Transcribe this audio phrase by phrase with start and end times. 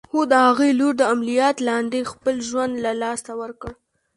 [0.13, 0.19] هو!
[0.31, 3.71] د هغې لور د عمليات لاندې خپل ژوند له لاسه ورکړ.